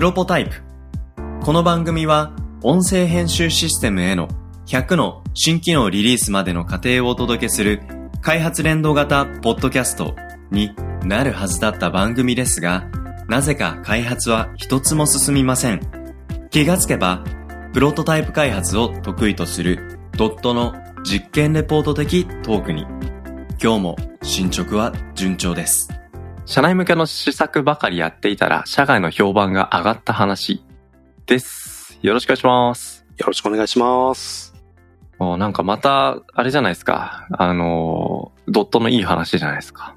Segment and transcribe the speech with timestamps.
[0.00, 0.62] プロポタイプ。
[1.44, 4.28] この番組は音声編集システムへの
[4.64, 7.82] 100の新機能リリースまでの過程をお届けする
[8.22, 10.16] 開発連動型ポッドキャスト
[10.50, 10.74] に
[11.04, 12.86] なるはずだった番組ですが、
[13.28, 15.82] なぜか開発は一つも進みません。
[16.48, 17.22] 気がつけば、
[17.74, 20.72] プロトタイプ開発を得意とするドットの
[21.04, 22.86] 実験レポート的トークに、
[23.62, 25.99] 今日も進捗は順調です。
[26.46, 30.64] 社内向けの施策ばかりやっていたら、社外の評判が上がった話
[31.26, 31.98] です。
[32.02, 33.04] よろしくお願いします。
[33.18, 34.54] よろしくお願いします。
[35.18, 37.26] もうなんかまた、あれじゃないですか。
[37.32, 39.94] あの、ドットのいい話じゃないですか。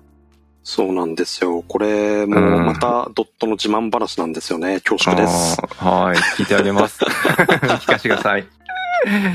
[0.63, 1.63] そうなんですよ。
[1.67, 4.79] これもうんまたドットの自慢話なんですよね。
[4.79, 5.59] 恐縮です。
[5.77, 7.03] はい、聞いてあげます。
[7.03, 8.47] 聞かせてください。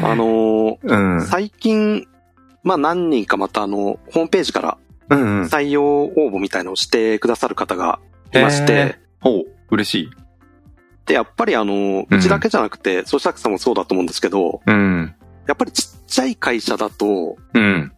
[0.03, 1.27] あのーうん。
[1.27, 2.07] 最近、
[2.63, 4.79] まあ何人かまたあの、ホームページから。
[5.09, 7.99] 採用応募みたいのをしてくださる方が
[8.35, 10.11] いまして、ほう、嬉しい。
[11.07, 15.15] で、やっぱりあの、うちだけじゃなくて、そうしたくさんもそうだと思うんですけど、うん。
[15.47, 17.93] やっぱりちっちゃい会社だと、うん。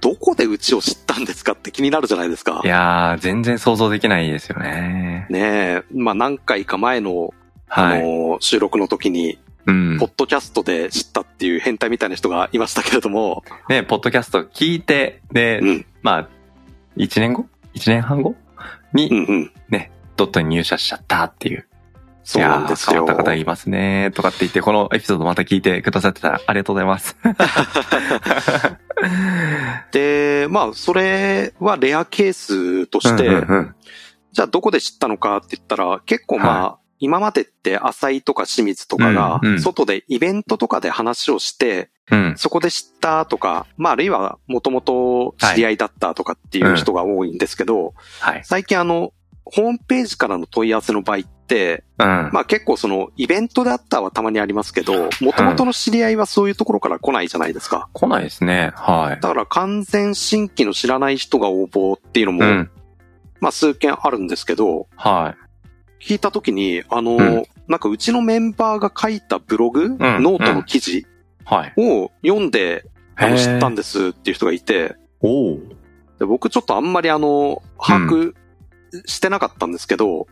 [0.00, 2.68] どこでうちを知ったんですかって気になるじゃないですかい。
[2.68, 5.26] やー、全然想像できないですよね。
[5.28, 7.34] ねえ、まあ何回か前の、
[7.68, 8.02] あはい。
[8.02, 10.06] の、収録の時に、うんポ。
[10.06, 16.28] ッドキャストで知ったっていう変態みたいな人がいましたけれども、ね、ポッドキャスト聞いて、で、うん、まあ、
[16.96, 18.34] 1年後 ?1 年半後？
[18.92, 19.52] に、うん、うん。
[20.16, 21.66] ドットに入社しちゃったっていう。
[22.24, 23.04] そうなんですよ。
[23.04, 24.12] 変わった方いますね。
[24.14, 27.16] とかって言って、このエピソードまた聞いてくださってたらありがとうございます。
[29.90, 33.74] で、まあ、それはレアケースとして、うんうんうん
[34.34, 42.34] じゃあどこで知ったのかって言ったら、結構まあ、今までって浅井とか清水とかが外でイベントとかで話をして、うん。
[42.36, 48.42] そこで知ったとか、まあ、あるいはもともと知り合いだったとかっていう人が多いんですけど、はい。
[48.44, 49.12] 最近あの、
[49.44, 52.06] ホームページからの問い合わせの場合って、うん。
[52.32, 57.88] まあ結構そのイベントであったはたまにありますけど、元々の知り合いはそういうところから来ないじゃないですか。
[57.92, 58.72] 来ないですね。
[58.74, 59.20] はい。
[59.20, 62.70] だから完全新規の知らない人が応募っていうのも、うん。
[63.40, 65.34] まあ数件あるんですけど、は
[66.00, 66.04] い。
[66.04, 71.06] 聞いたときに、あの、うんなんかうちのメンバーが書いたブログ、ノートの記事はい。
[71.76, 72.84] を読んで、
[73.16, 74.96] あのへー知ったんですっていう人がいて、
[76.18, 78.34] で僕ちょっとあんまりあの、把握
[79.06, 80.26] してなかったんですけど、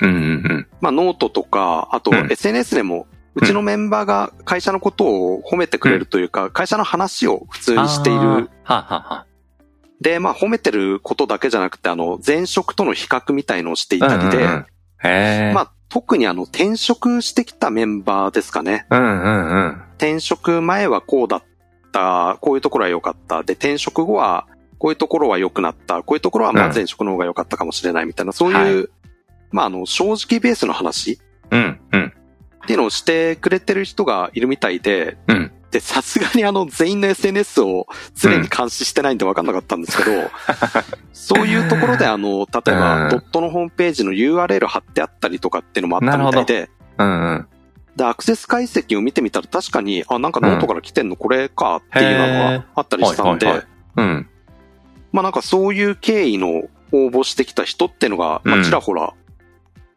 [0.00, 0.18] うんうんう
[0.54, 0.68] ん。
[0.80, 8.20] まあノートとか、あとうん SNS でも、うちのメンバーが会社のことを褒めてくれるというか、会社の話を普通にしている。
[8.20, 9.26] ははは。
[10.00, 14.46] で、まあ褒めてることだけじゃなくて、あの、前職との比較みたいのをしていたりで、
[15.52, 18.86] まあ特にあの、転職してきたメンバーですかね。
[18.90, 19.82] うんうんうん。
[19.96, 21.42] 転職前はこうだっ
[21.92, 23.42] た、こういうところは良かった。
[23.42, 24.46] で、転職後は、
[24.78, 26.02] こういうところは良くなった。
[26.02, 28.90] こういうところはまあうん前職の方が良かったかもしれないみたいな、そういう、
[29.50, 31.18] まああの、正直ベースの話
[31.50, 32.12] うんうん。
[32.64, 40.30] っていうのをしてくれてる人がいるみたいで、うんで、さすがにあの、全員の SNS を常に監視してないんで分かんなかったんですけど、
[41.12, 47.48] そういうところであの、例えば、うんドットのホームページの URL 貼ってあったりとかっていうのもあったみたいで、うんうん。
[47.96, 54.28] で、アクセス解析を見てみたら確かに、あ、なんかノートから来てんのこれかっていうのがあったりしたんで、はいはいはいうん。
[55.12, 59.14] まあなんかそういう経緯の応募してきた人っていうのが、まあうんちらほら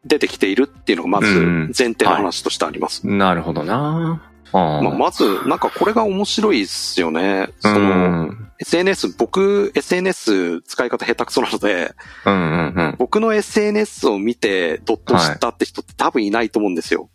[0.06, 3.06] 出てきているっていうのがまずうん前提の話としてあります。
[3.06, 7.50] なるほどなまあ、まず、なんかこれが面白いですよね。
[7.60, 7.84] その、う
[8.32, 8.52] ん。
[8.58, 11.94] SNS、僕、SNS 使い方下手くそなので、
[12.26, 12.96] うんうんうん。
[12.98, 17.10] 僕の SNS を見てドット知ったって人って多分いないと思うんですよ。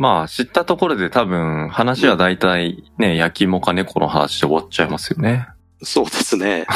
[0.00, 5.46] まあ、知ったところで多分、話は大体ね、焼き芋か猫の話で終わっちゃいますよね。
[5.82, 6.66] そうですね。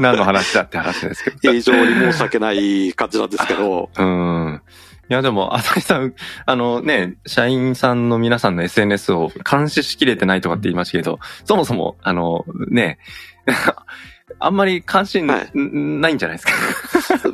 [0.00, 1.52] 何の話だって話ですけど。
[1.52, 4.62] 非常に申し訳ない感じなんですけど、うん。
[5.10, 6.14] いや、でも、浅井さん、
[6.46, 12.98] あのね、社員さんの皆さんの SNS を監視しきれてないとかって言いましたけど、そもそも、あの、ね、
[14.40, 16.46] あんまり関心、はいんないんじゃないです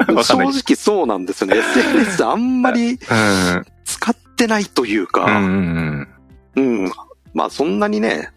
[0.04, 0.22] か？
[0.24, 1.58] 正直そうなんですよね。
[1.58, 3.64] SNS あんまり うん。
[3.84, 6.08] 使ってないといううんうか、ん
[6.56, 6.90] うん。
[7.34, 8.30] まあそんなにね、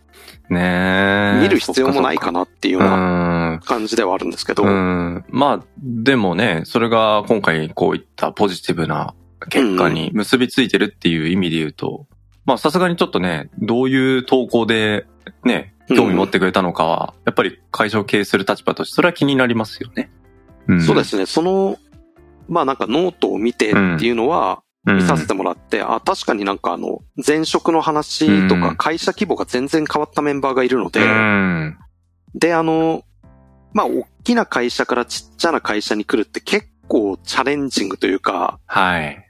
[0.49, 0.57] うん。
[0.57, 5.25] ねえ見る必要もないかなっていうようなな感じではあるんですけど、うん。
[5.29, 9.15] まあ、でもね、それが今回こういったポジティブな
[9.49, 12.05] 結果に結びついてるっていう意味で言うと、
[12.45, 15.07] まあさすがにちょっとね、どういう投稿で
[15.43, 20.11] ね、興味持ってくれたのかは、やっぱり会社を経営する立場としてそれは気になりますよね。
[20.71, 21.03] んそうで。
[21.03, 21.25] すね。
[21.25, 21.77] その、
[22.47, 25.51] まあなんかノートを見てっていうのはうん見させてもら
[25.81, 31.77] あ、確かになんかあの、前職の話とうんか会社規模が全然変わったメンバーがいるので、うん。
[32.33, 33.03] で、あの、
[33.73, 39.21] まあ大きな会社からちっちゃな会社に来るって結構チャレンジングというか、はい。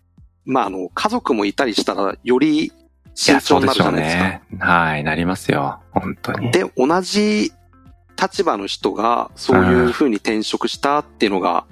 [0.45, 2.71] まあ、あの、家族もいたりしたら、より
[3.15, 4.23] 慎重になるじゃないですか。
[4.23, 4.41] ね。
[4.59, 5.79] はい、なりますよ。
[5.91, 6.51] 本当に。
[6.51, 7.51] で、同じ
[8.19, 11.65] 立場の人が、そういう風に転職したっていうのが。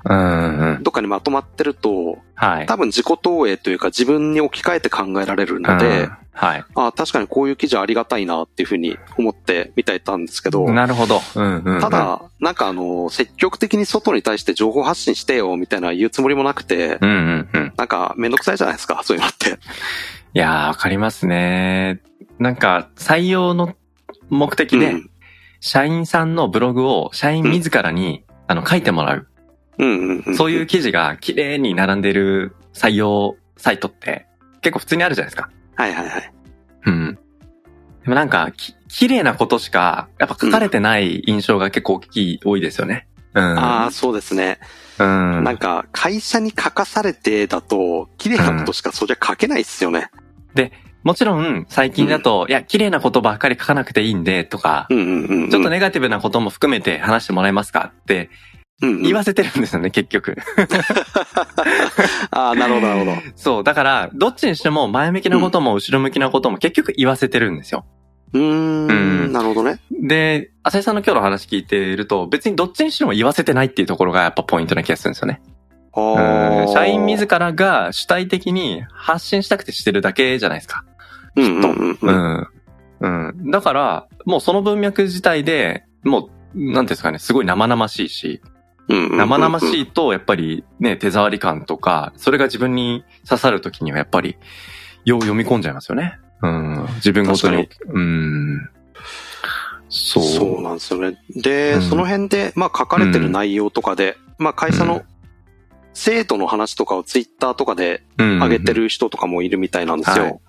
[0.81, 2.65] どっかにまとまってると、はい。
[2.65, 6.65] 多分自己投影というか自分に置き換えて考えられるので、うんはい。
[6.75, 11.21] あ確かにこういう記事ありがたいなっていう風に思って見ていたんですけど、なるほど。
[11.35, 11.79] うんうんうん。
[11.79, 17.73] ただ、なんかあの、積極的に外に対して情報発信してよみたいな言うつもりもなくて、うんうんうん。
[17.77, 19.51] なんかめんどくさいじゃないですか、そういうのって。
[19.51, 19.53] い
[20.33, 22.01] やー、わかりますね。
[22.39, 23.75] なんか、採用の
[24.29, 25.09] 目的で、うん
[25.65, 29.27] 社員さんのブログを社員自らに、あの、書いてもらう。
[29.77, 30.35] うんうんうん。
[30.35, 34.27] そういう記事が綺麗に並んでる採用サイトって
[34.59, 35.49] 結構普通にあるじゃないですか。
[35.75, 36.33] はいはいはい。
[36.85, 37.15] うん。
[37.15, 43.07] でもなんか、き、綺麗なことしか、やっぱ書かれてない印象が結構大きい、多いですよね。
[43.33, 43.57] うん。
[43.57, 44.59] ああ、そうですね。
[44.99, 45.45] うん。
[45.45, 50.11] なんか、会社に書かされてだと、綺麗なことしかそりゃ書けないっすよね。
[51.03, 55.49] もちろん、最近だと、いや、綺麗なことばっかり書かなくていいんで、とか、うんうんうんうん。
[55.49, 58.29] ちょっとネガティブなことも含めて話してもらえますかって
[58.81, 60.35] うんうん、言わせてるんですよね、結局。
[62.31, 63.11] ああ、なるほどなるほど。
[63.35, 63.63] そう。
[63.63, 67.85] だから、どっちにしても前向きなことも後ろ向きなことも結局言わせてるんですよ。
[68.33, 68.45] うーう
[68.91, 69.79] んん、なるほどね。
[69.91, 75.41] で、浅井さんの今日の話聞いていると、別にどっちにしても言わせてないっていうところがやっぱポイントな気がするんですよね。
[76.73, 80.83] 社員自らが主体的に発信したくてしてるだけじゃないですか。
[81.35, 82.47] うんうん
[82.99, 83.51] うん。
[83.51, 88.41] だから、もうその文脈自体で、もう、なんですかね、すごい生々しいし、
[88.87, 94.37] 生々しいと、やっぱりね、手触り感とか、それが自分に刺さるときにはやっぱり、
[95.05, 96.19] よう読み込んじゃいますよね。
[96.41, 96.87] うん。
[96.95, 97.67] 自分ごとに。
[97.87, 98.69] うん。
[99.89, 100.23] そう。
[100.23, 101.17] そうなんですよね。
[101.35, 105.03] で、うんその辺で、まあ書かれてる内容とかで、まあ会社の
[105.93, 108.73] 制度の話とかをツイッターとかでうん上げて。
[108.73, 110.41] る人とかもいるみたいなんですよ。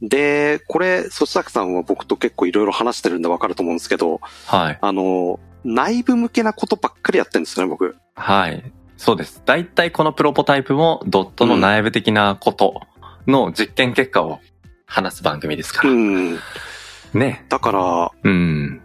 [0.00, 4.78] で、これ、そしさくさんは僕と結構いろいろ話してるんでわかると思うんですけど、はい。
[4.80, 7.96] あの、内部向けなことばっかりやってるんですよね、僕。
[8.14, 8.72] はい。
[8.96, 9.42] そうです。
[9.44, 12.80] 大体このプロポタイプもドットの内部的なこと
[13.26, 14.40] の実験結果を
[14.86, 15.96] 話す番組ですかうら。
[15.96, 16.38] ん。
[17.14, 17.44] ね。
[17.48, 18.80] だから、うん。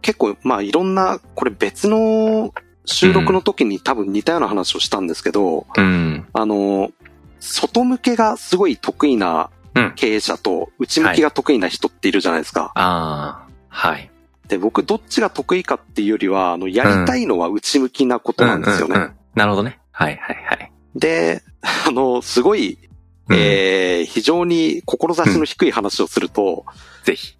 [0.00, 2.52] 結構、まあいろんな、これ別の
[2.84, 6.26] 収録の時に多分似たような話をしたんですけど、うん。
[6.32, 6.90] あの、
[7.40, 12.72] 外向けがすごい得意なうん経営者と内向きが得意な人っているじゃないですか。
[12.74, 13.48] ああ。
[13.68, 14.10] はい。
[14.48, 18.94] で、僕どっちが得意かっていうよりは、あの、やりたいのは内向きなことなんですよね。
[18.96, 19.78] うんうんうんなるほどね。
[19.92, 20.72] はいはいはい。
[20.94, 21.42] で、
[21.86, 22.78] あの、すごい、
[23.28, 26.66] うんえー、非常に志の低い話をすると、
[27.04, 27.36] ぜひ。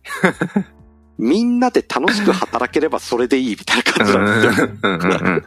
[1.19, 4.69] みんなで楽しく働ければそれでいいみたいな感じなんですよ。
[4.83, 5.45] うんうんうん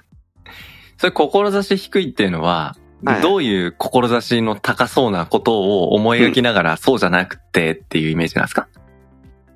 [0.98, 8.68] それ、志低いっていうのは、はいどういう志の高そうなことを思い描きながら、そうじゃなくてっていうイメージなんですか？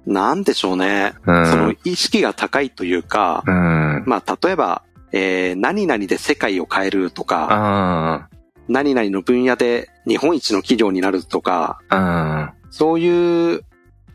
[0.05, 1.13] なんでしょうね。
[1.25, 1.45] うん。
[1.47, 4.03] その意識が高いというか、うん。
[4.05, 4.83] まあ、例えば、
[5.13, 8.29] えー、何々で世界を変えるとか、あ
[8.67, 11.79] 何々の分野で日本一の企業になるとか。
[12.69, 13.63] そういう、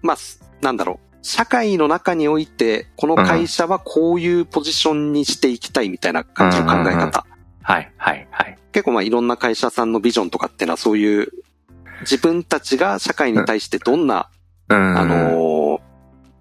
[0.02, 1.03] まあ、すなんだろう。
[1.24, 7.26] 社会の中において、この会社はこういうポジションにしていきたいみたいな感じの考え方。
[7.62, 8.58] はい、はい、はい。
[8.72, 11.32] 結構まあいろんな会社さんのビジョンとかっていうのはそういう、
[12.02, 14.28] 自分たちが社会に対してどんな、
[14.68, 14.98] うん。
[14.98, 15.80] あのー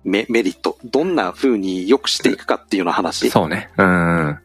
[0.04, 3.70] メ、メリット、どんな風に良くしていくかっていうような話そうね。
[3.78, 4.40] うん。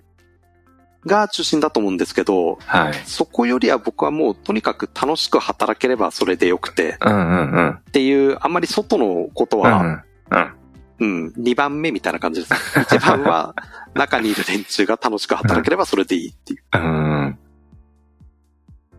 [1.05, 2.95] が中心だと思うんですけど、はい。
[3.07, 7.71] そこよりは僕はもうとにかく楽しく働ければそれでよくてうんうんうん。
[7.71, 10.55] っていう、あんまり外のことうんは、うん。
[11.01, 12.55] うん、2番目みたいな感じです。
[12.79, 13.55] 1番は
[13.95, 16.63] 中にいる連中が楽しく働ければそれでいいっていう。
[16.75, 17.39] うん。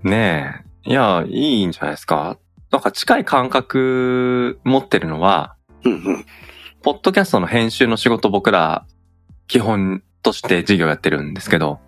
[0.03, 0.89] ねえ。
[0.89, 2.37] いや、いいんじゃないですか。
[2.71, 6.25] なんか近い感覚持ってるのは、うんうん。
[6.81, 8.85] ポッドキャストの編集の仕事僕ら
[9.47, 11.79] 基本として授業やってるんですけど、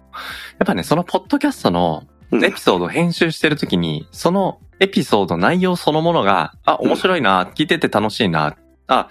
[0.60, 8.56] やっぱね、そのポッドキャストのうんエピソードを編集してるときに、そのエピソード内容そのものが、あ、面白いな、聞いてて楽しいな、
[8.88, 9.10] あ、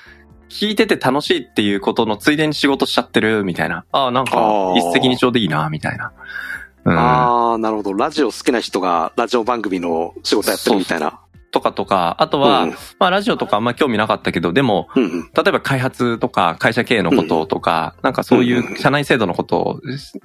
[0.50, 3.84] 聞いてて楽しいっていうことのついでに仕事しちゃってるみたいな。
[3.92, 6.12] あ、なんか一石二鳥でいいな、みたいな。
[6.84, 6.98] うん。
[6.98, 7.94] ああ、なるほど。
[7.94, 11.20] ラジオ好きな人がラジオ番組の仕事やってるみたいな。
[11.52, 15.30] とかとか、あとは、うんまあラジオとかあんま興味なかったけど、でも、うんうん。
[15.34, 19.80] 例えば開発とか会社経営のこととか、なんかそういう社内制度のこと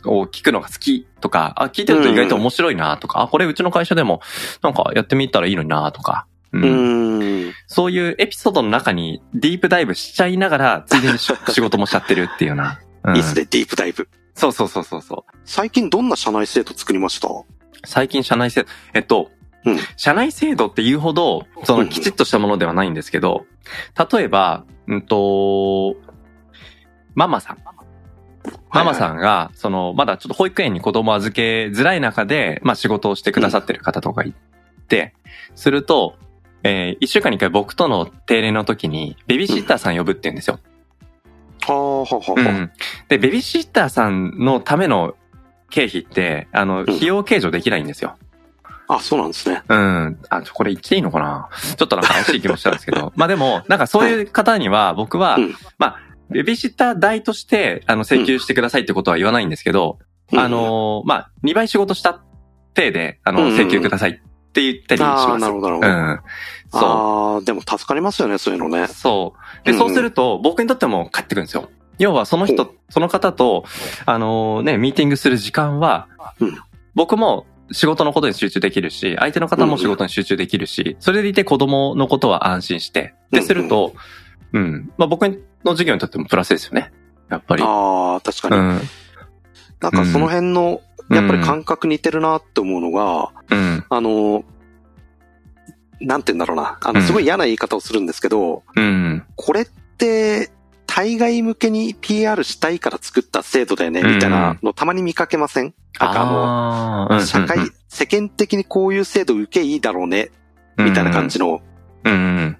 [0.05, 4.21] を聞くのが好きとか、あ、聞いてると意外と面白いなとか、あ、これうちの会社でも
[4.61, 7.53] なんかやってみたらいいのになとか、うんうーん。
[7.67, 12.79] そういうエピソードの中にディープダイブしちゃいながら、ついでにし 仕事もしちゃってるっていうような。
[13.03, 14.07] うんいいっすね、ディープダイブ。
[14.33, 15.37] そうそうそうそうそう。
[15.45, 17.27] 最近どんな社内制度作りました？
[17.85, 19.29] 最近社内制度、えっと、
[19.63, 23.45] うん社内制度っていうほど、そのきちっとしたものではないんですけど、
[24.11, 25.95] 例えば、うんと、
[27.13, 27.57] ママさん。
[28.71, 34.33] ママさんが、その、まだちょっと保育園に子供を預けづらい中で、まあ仕事をしてくださってる方とかい
[34.87, 35.13] て、
[35.55, 36.17] すると、
[36.67, 40.59] えー一週間に一回僕との定例の時に、ベビーシッターさん呼ぶって言うんですよ。
[41.67, 42.41] はあ、はあ、はあ。
[42.41, 42.71] うん。
[43.07, 45.15] で、ベビーシッターさんのための
[45.69, 48.17] 経費って、あの、費用計上できないんですよ。
[48.87, 49.61] あ、そうなんですね。
[49.67, 50.19] うん。
[50.29, 51.49] あ、これ言っていいのかな？
[51.77, 53.13] ちょっとなんか怪しい気もしたんですけど。
[53.17, 55.99] まあでも、なんかそういう方には、僕は、うんまあ、
[56.31, 59.99] ベビーシッター代として、あの、請求してくださいってことは言わないんですけど、
[60.31, 62.21] うんあ、のーまあ、2倍仕事した
[62.73, 64.19] 体で、あの、うん請求くださいっ
[64.55, 65.41] て言ったりしああ、ます。
[65.41, 65.87] なるほど、なるほど。
[65.87, 66.19] うん。
[66.71, 68.87] そああ、でも助かりますよね、そういうのねう。。
[68.87, 69.33] そ
[69.63, 69.65] う。
[69.65, 71.69] で、うんそうすると、僕にとっても返ってくるんですよ。
[71.97, 73.65] 要は、そのほ人、その方と、
[74.05, 76.07] あのーね、ミーティングする時間は
[76.39, 76.57] うん、
[76.93, 83.93] 僕も仕事のことに集中できるし、相手の方も仕事に集中できるし、それでいて子供のことは安心して、で、すると、
[84.53, 84.91] うん。
[84.97, 86.91] まあ、僕の授業にとってもプラスですよね。
[87.29, 87.63] やっぱり。
[87.63, 88.57] ああ、確かに。
[88.57, 88.81] うん。
[89.91, 93.85] なんかその辺の、やっぱり感覚似てるなって思うのが、うん。
[93.89, 94.43] あの、
[96.01, 96.77] なんて言うんだろうな。
[96.81, 99.23] あの、うんすごい嫌な言い方をするんですけど、うん。
[99.35, 100.49] これって、
[100.87, 105.73] 対外向けに PR したいから作った制度だよね、みたいなのたまに見かけません？
[105.99, 107.57] なんかあの、社会、
[107.89, 110.31] 世間的にこういう制度受けいいだろうね、
[110.77, 111.27] みたいな感。
[111.27, 111.61] じの。
[112.05, 112.57] うんうん。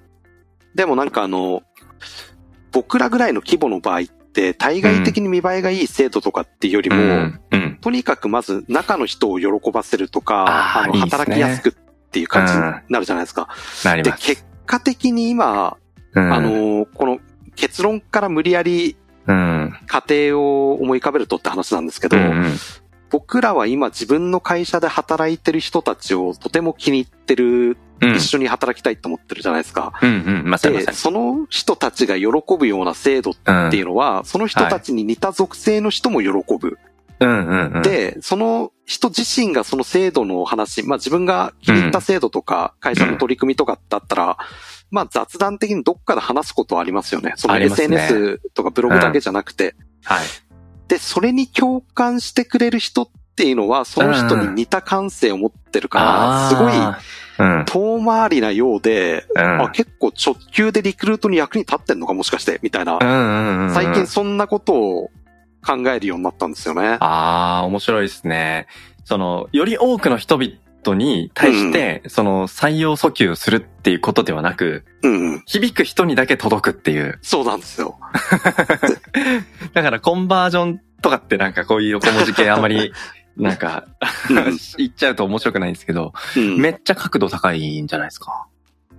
[0.74, 1.64] でもなんかあの、
[2.72, 7.40] 僕らぐらいの規模の場合って、対外的に見栄えがいい制度とかっていうよりも、うん。
[7.52, 7.78] うん。
[7.82, 11.74] とにかくまず中の人を喜ばせるとか、あの、働きやすくっ
[12.12, 13.50] ていう感じになるじゃないですか。
[13.84, 14.26] で、なります。
[14.26, 15.78] 結果的に今、
[16.14, 17.20] うんあ、の、この
[17.56, 18.96] 結論から無理やり
[19.28, 19.74] うん。
[19.88, 22.18] 家庭を思い浮かべるとって話なんですけど、
[23.10, 28.16] 僕らは今自分の会社で働いてる人たちをとても気に入ってる、うん。
[28.16, 29.94] 一緒に働きたいと思ってるじゃないですか。
[30.02, 30.50] うんうん。
[30.50, 30.92] まさにまで。
[30.92, 36.78] その人たちが喜ぶような制度っていうのは、その人たちに似た属性の人も喜ぶ。
[37.20, 44.38] うんうんうん。、で、その人自身がその制度の話、まあ自分が気に入った制度とか、会社の取り組みとかだったら、
[44.92, 47.34] まあ雑談的にどっかで話すことはありますよね。
[47.38, 49.76] その SNS とかブログだけじゃなくて。
[50.04, 50.26] はい。
[50.88, 56.74] で、それに共感してくれる人っていうのは、その人に似た感性を持ってるから、すごい。
[57.66, 59.62] 遠回りなようで、うん。
[59.64, 63.00] あ、結構直球でリクルートに役に立ってんのかもしかして、みたいな。
[63.74, 65.12] 最近そんなことを
[65.66, 66.98] 考えるようになったんですよね。
[67.00, 68.68] ああ、面白いですね。
[69.04, 70.54] その、より多くの人々
[70.94, 75.44] に対して、その、採用訴求するっていうことではなく、うんうん。
[75.46, 77.18] 響く人にだけ届くっていう。
[77.22, 77.98] そうなんですよ。
[79.74, 82.94] だから、コンバージョンとかってなんかこういう横文字系あんまり、
[83.38, 83.86] なんか、
[84.78, 86.58] 言っちゃうと面白くないんですけど、うん。
[86.60, 88.48] めっちゃ角度高いんじゃないですか？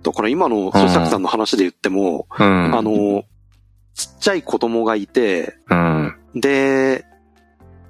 [0.03, 2.75] だから今の創作さんの話で言っても、うん。
[2.77, 3.23] あ、の、
[3.95, 6.15] ちっちゃい子供がいて、うん。
[6.35, 7.03] で、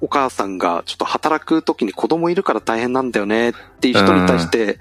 [0.01, 4.79] お母さんがちょっと働く時に子供いるから大変なんだよねっていう人に対して、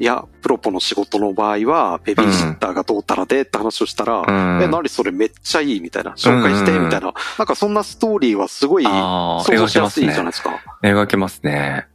[0.00, 4.22] いや、プロポの仕事の場合は、ベビーシッターがどうたらでって話をしたら、う
[4.60, 4.62] ん。
[4.62, 10.50] え、何それめっちゃいいみたいな、紹介してうんみたいな、なんかそんなストーリーはすごい想像しやすいじゃないですか。
[10.82, 11.88] 描けますね。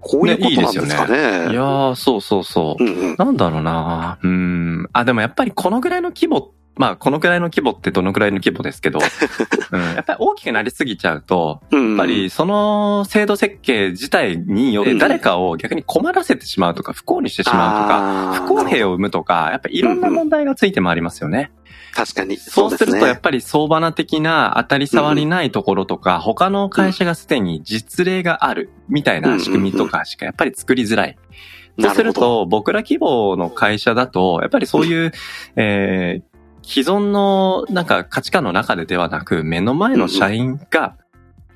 [0.00, 1.18] こういうことなんですかね。
[1.52, 2.86] いやー、そうそうそうう。
[2.86, 3.16] んうん。
[3.18, 4.88] なんだろうなうん。
[4.92, 8.98] あ、でもやっぱりこのぐらいの規模、まあこのぐらいの規模ってどのぐらいの規模ですけど、
[9.72, 11.88] うん、やっぱり大きくなりすぎちゃうと、うん。
[11.90, 21.52] やっぱりその制度設計自体にようんる誰かを逆に困らせてしまうとか、不幸にしてしまうとか、不公平を生むとか、やっぱりいろんな問題がついて回りますよね。
[21.94, 22.38] 確かに。
[22.38, 31.18] そうするとやっぱぱり相場な的な当たり障りないところとか、他の会社がすでに実例があるみたいな仕組みとかしかやっぱり作りづらい。
[31.80, 35.12] そうする、と、僕ら規模の会社だと、やっぱりそういう、
[35.56, 36.31] えー
[36.62, 40.96] 既存のなんか価値観の中でではなく、目の前の社員が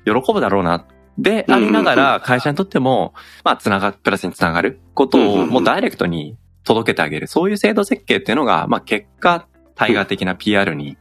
[0.05, 0.85] 喜ぶだろうな、
[1.17, 7.27] でありながら、会社にとっても、まあ、つなが、プラスにつながることを、もうダイレクトに届けてあげる。
[7.27, 10.97] そういう制度設計っていうのが、まあ、結果、対外的な PR に、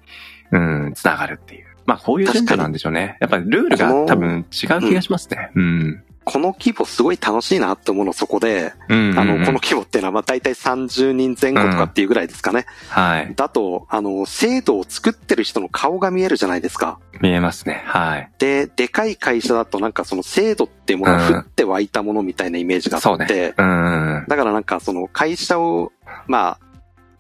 [0.52, 1.66] うん、つながるっていう。
[1.86, 3.16] まあ、こういう順序なんでしょうね。
[3.20, 5.50] やっぱりルールが多分違う気がしますね。
[5.54, 6.02] うん。
[6.26, 9.16] この規模すごい楽しいなって思うのそこで、うん。
[9.16, 12.66] あの、この規模っていうのはまあ大体30人前後とかっていうぐらいですかね。
[12.88, 13.32] はい。
[13.36, 16.98] だと、あの、制度を作ってる人の顔が見えるじゃないですか。
[17.20, 17.84] 見えますね。
[17.86, 18.28] はい。
[18.40, 23.54] で、でかい会社だとなんかその制度っていうものが降って湧いたものみたいなイメージがあって、。
[23.56, 24.24] うん。
[24.26, 25.92] だからなんかその会社を、
[26.26, 26.66] まあ、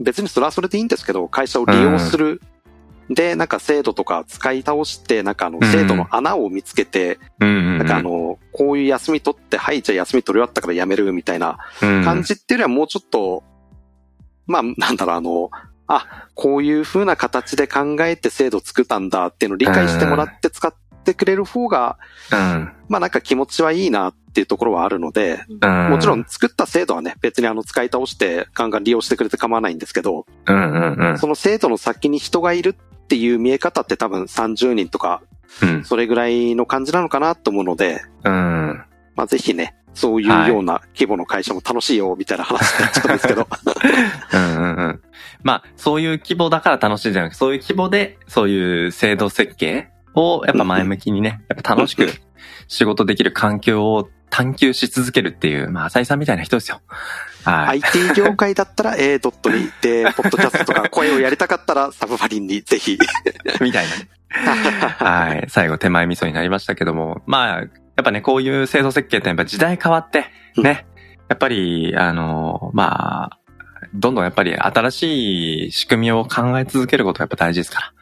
[0.00, 2.42] 別にそれはそれでいいんですけど、会社を利用する。
[3.08, 7.18] で、なんか制度とか使い倒して、なんかあのうん制度の穴を見つけて。
[7.38, 12.02] なんかあの、こういう休み取って、はい、じゃあ休み取り終わったから辞めるみたいなうん。
[12.02, 13.44] 感じっていうよりはもうちょっと、
[14.46, 15.50] まあ、なんだろう、あの、
[15.88, 20.74] あ、こういう風な形で考えて制度作ったんだっていうのを理解してもらって使っ
[21.06, 21.96] てくれる方が、
[22.30, 22.72] うん。
[22.88, 25.90] まあなんか気持ちはいいなっていうところはあるので、うん。
[25.90, 26.24] もちろん。
[26.26, 31.18] 作った制度はね、別にあの使い倒してガンガン利用してくれて構わないんですけど、うんうんうん。
[31.18, 35.22] その制度の先に人がいるっていう見え方って多分30人とか、
[35.62, 35.84] うん。
[35.84, 38.84] それぐらいの感じなのかなと思うので、うん。
[39.14, 43.48] まあぜひね、そういうような規模の会社も楽しいよ、みたいな話になっちゃったんですけど。
[44.34, 45.00] うんうんうん。
[45.42, 52.08] まあ、そういう規模だから楽しいじゃなくて、そういう規模で、そういう制度設計を、やっぱ前向きにね、 やっぱ楽しく
[52.68, 56.80] 仕事できる環境を探求し続けるっていう、まあ、浅井さんみたいな人ですよ。
[57.44, 57.82] はい。
[57.84, 62.98] IT 業界だったら A ドットに、で、ポッドキャストとか声をやりたかったら サブマリンにぜひ。
[63.60, 64.08] みたいなね。
[64.98, 65.46] はい。
[65.48, 67.68] 最後手前味噌になりましたけども、まあ、やっ
[68.02, 70.86] ぱね、こういう制度設計ってやっぱ時代変わって、ね、
[71.28, 73.38] やっぱり、あの、まあ、
[73.94, 77.92] どんどんやっぱり新しい仕組みを考え続けることがやっぱ大事ですから。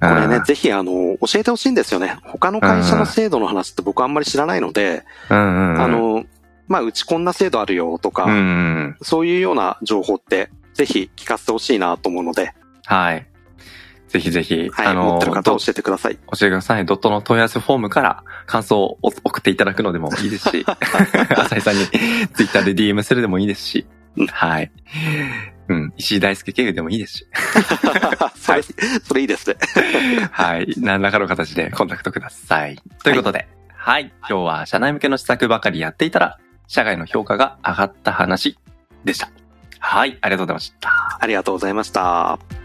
[0.00, 2.18] これね、うんぜひあの、教えてほしいんですよね。
[2.24, 5.80] 他の会社の制度の話って僕あんまり知らないので、うんうんうん。
[5.82, 6.24] あの、
[6.68, 8.96] まあ、うちこんな制度あるよとか、うんうん。
[9.02, 12.54] そういうような情報って、ぜひ聞かせてほしいなと思うので、
[12.86, 13.26] はい。
[14.08, 16.16] ぜひぜひ、はい、あの、持ってる方ど教えてください。
[16.16, 16.84] 教えてください。
[16.84, 24.72] ドットの問い合わせフォームから感想を送っていただくのでもいいですし、 浅井さんにツイッターで DM するでもいいですしうん、はい。
[25.70, 27.26] うん、石井大輔経由でもいいですし、
[28.34, 29.56] それ、それいいですね。
[30.32, 30.74] はい。
[30.78, 32.82] 何らかの形でコンタクトください。
[33.04, 33.46] ということで、
[33.76, 34.12] はい。
[34.18, 38.58] 今日は社内向けの施策ばかりやっていたら、社外の評価が上がった話
[39.04, 39.30] でした。
[39.78, 40.18] はい。
[40.20, 41.18] ありがとうございました。
[41.20, 42.59] ありがとうございました。